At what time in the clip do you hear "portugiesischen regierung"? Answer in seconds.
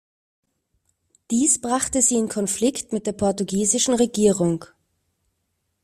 3.11-4.65